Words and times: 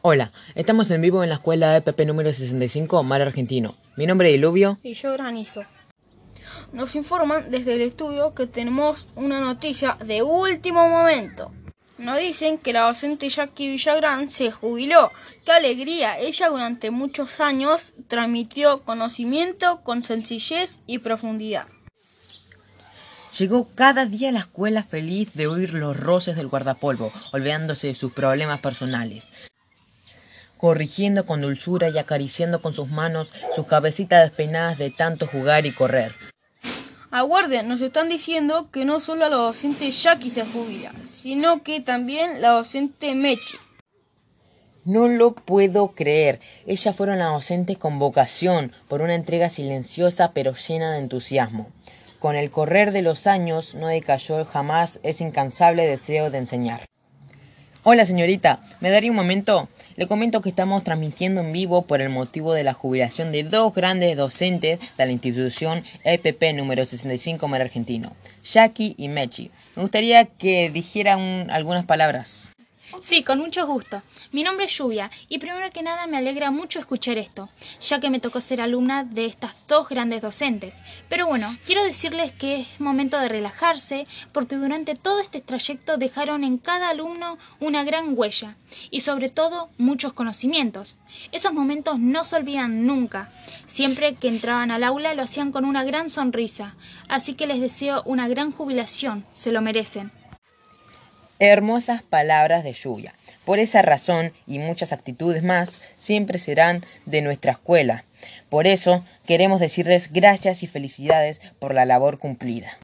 Hola, 0.00 0.30
estamos 0.54 0.88
en 0.92 1.00
vivo 1.00 1.24
en 1.24 1.28
la 1.28 1.34
escuela 1.34 1.76
EPP 1.76 2.06
número 2.06 2.32
65, 2.32 3.02
Mar 3.02 3.20
Argentino. 3.20 3.74
Mi 3.96 4.06
nombre 4.06 4.30
es 4.30 4.36
Iluvio. 4.36 4.78
Y 4.84 4.92
yo 4.92 5.12
Granizo. 5.14 5.64
Nos 6.72 6.94
informan 6.94 7.50
desde 7.50 7.74
el 7.74 7.80
estudio 7.80 8.32
que 8.32 8.46
tenemos 8.46 9.08
una 9.16 9.40
noticia 9.40 9.98
de 10.04 10.22
último 10.22 10.88
momento. 10.88 11.50
Nos 11.98 12.20
dicen 12.20 12.58
que 12.58 12.72
la 12.72 12.82
docente 12.82 13.28
Jackie 13.28 13.66
Villagrán 13.66 14.30
se 14.30 14.52
jubiló. 14.52 15.10
¡Qué 15.44 15.50
alegría! 15.50 16.16
Ella 16.20 16.48
durante 16.48 16.92
muchos 16.92 17.40
años 17.40 17.92
transmitió 18.06 18.84
conocimiento 18.84 19.80
con 19.82 20.04
sencillez 20.04 20.78
y 20.86 20.98
profundidad. 20.98 21.66
Llegó 23.36 23.68
cada 23.74 24.06
día 24.06 24.28
a 24.28 24.32
la 24.32 24.40
escuela 24.40 24.84
feliz 24.84 25.34
de 25.34 25.48
oír 25.48 25.74
los 25.74 25.96
roces 25.96 26.36
del 26.36 26.46
guardapolvo, 26.46 27.10
olvidándose 27.32 27.88
de 27.88 27.94
sus 27.94 28.12
problemas 28.12 28.60
personales 28.60 29.32
corrigiendo 30.58 31.24
con 31.24 31.40
dulzura 31.40 31.88
y 31.88 31.96
acariciando 31.96 32.60
con 32.60 32.74
sus 32.74 32.88
manos 32.88 33.32
sus 33.54 33.66
cabecitas 33.66 34.24
despeinadas 34.24 34.76
de 34.76 34.90
tanto 34.90 35.26
jugar 35.26 35.64
y 35.64 35.72
correr. 35.72 36.14
Aguarden, 37.10 37.68
nos 37.68 37.80
están 37.80 38.10
diciendo 38.10 38.68
que 38.70 38.84
no 38.84 39.00
solo 39.00 39.30
la 39.30 39.36
docente 39.36 39.90
Jackie 39.90 40.28
se 40.28 40.44
jubila, 40.44 40.92
sino 41.06 41.62
que 41.62 41.80
también 41.80 42.42
la 42.42 42.50
docente 42.50 43.14
Mechi. 43.14 43.56
No 44.84 45.08
lo 45.08 45.34
puedo 45.34 45.88
creer. 45.88 46.40
Ellas 46.66 46.94
fueron 46.94 47.18
las 47.18 47.30
docentes 47.30 47.78
con 47.78 47.98
vocación, 47.98 48.72
por 48.88 49.00
una 49.00 49.14
entrega 49.14 49.48
silenciosa 49.48 50.32
pero 50.32 50.54
llena 50.54 50.92
de 50.92 50.98
entusiasmo. 50.98 51.70
Con 52.18 52.36
el 52.36 52.50
correr 52.50 52.92
de 52.92 53.02
los 53.02 53.26
años 53.26 53.74
no 53.74 53.86
decayó 53.86 54.44
jamás 54.44 55.00
ese 55.02 55.24
incansable 55.24 55.86
deseo 55.86 56.30
de 56.30 56.38
enseñar. 56.38 56.84
Hola 57.84 58.04
señorita, 58.04 58.60
¿me 58.80 58.90
daría 58.90 59.10
un 59.10 59.16
momento? 59.16 59.68
Le 59.98 60.06
comento 60.06 60.40
que 60.40 60.48
estamos 60.48 60.84
transmitiendo 60.84 61.40
en 61.40 61.52
vivo 61.52 61.82
por 61.82 62.00
el 62.00 62.08
motivo 62.08 62.54
de 62.54 62.62
la 62.62 62.72
jubilación 62.72 63.32
de 63.32 63.42
dos 63.42 63.74
grandes 63.74 64.16
docentes 64.16 64.78
de 64.96 65.06
la 65.06 65.10
institución 65.10 65.82
EPP 66.04 66.54
número 66.54 66.86
65 66.86 67.48
Mar 67.48 67.62
Argentino, 67.62 68.12
Jackie 68.44 68.94
y 68.96 69.08
Mechi. 69.08 69.50
Me 69.74 69.82
gustaría 69.82 70.26
que 70.26 70.70
dijeran 70.70 71.50
algunas 71.50 71.84
palabras. 71.84 72.52
Sí, 73.00 73.22
con 73.22 73.38
mucho 73.38 73.66
gusto. 73.66 74.02
Mi 74.32 74.42
nombre 74.42 74.66
es 74.66 74.76
Lluvia 74.76 75.10
y 75.28 75.38
primero 75.38 75.70
que 75.70 75.82
nada 75.82 76.06
me 76.06 76.16
alegra 76.16 76.50
mucho 76.50 76.80
escuchar 76.80 77.16
esto, 77.16 77.48
ya 77.80 78.00
que 78.00 78.10
me 78.10 78.18
tocó 78.18 78.40
ser 78.40 78.60
alumna 78.60 79.04
de 79.04 79.26
estas 79.26 79.66
dos 79.68 79.88
grandes 79.88 80.22
docentes. 80.22 80.82
Pero 81.08 81.26
bueno, 81.26 81.54
quiero 81.64 81.84
decirles 81.84 82.32
que 82.32 82.60
es 82.62 82.80
momento 82.80 83.18
de 83.20 83.28
relajarse 83.28 84.06
porque 84.32 84.56
durante 84.56 84.96
todo 84.96 85.20
este 85.20 85.40
trayecto 85.40 85.96
dejaron 85.96 86.44
en 86.44 86.58
cada 86.58 86.88
alumno 86.88 87.38
una 87.60 87.84
gran 87.84 88.18
huella 88.18 88.56
y 88.90 89.02
sobre 89.02 89.28
todo 89.28 89.70
muchos 89.78 90.12
conocimientos. 90.12 90.96
Esos 91.30 91.52
momentos 91.52 91.98
no 91.98 92.24
se 92.24 92.36
olvidan 92.36 92.86
nunca. 92.86 93.30
Siempre 93.66 94.14
que 94.16 94.28
entraban 94.28 94.70
al 94.70 94.82
aula 94.82 95.14
lo 95.14 95.22
hacían 95.22 95.52
con 95.52 95.64
una 95.64 95.84
gran 95.84 96.10
sonrisa, 96.10 96.74
así 97.08 97.34
que 97.34 97.46
les 97.46 97.60
deseo 97.60 98.02
una 98.06 98.28
gran 98.28 98.50
jubilación, 98.50 99.24
se 99.32 99.52
lo 99.52 99.60
merecen. 99.60 100.10
Hermosas 101.40 102.02
palabras 102.02 102.64
de 102.64 102.72
lluvia. 102.72 103.14
Por 103.44 103.60
esa 103.60 103.80
razón 103.80 104.32
y 104.48 104.58
muchas 104.58 104.92
actitudes 104.92 105.44
más, 105.44 105.80
siempre 105.96 106.36
serán 106.36 106.84
de 107.06 107.22
nuestra 107.22 107.52
escuela. 107.52 108.04
Por 108.48 108.66
eso 108.66 109.04
queremos 109.24 109.60
decirles 109.60 110.12
gracias 110.12 110.64
y 110.64 110.66
felicidades 110.66 111.40
por 111.60 111.74
la 111.74 111.84
labor 111.84 112.18
cumplida. 112.18 112.72